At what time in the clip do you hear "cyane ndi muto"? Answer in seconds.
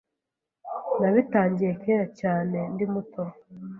2.19-3.23